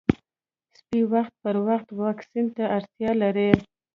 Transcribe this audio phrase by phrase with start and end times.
[0.77, 3.51] سپي وخت پر وخت واکسین ته اړتیا لري.